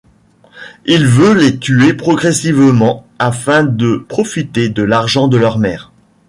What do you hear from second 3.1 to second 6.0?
afin de profiter de l'argent de leur mère.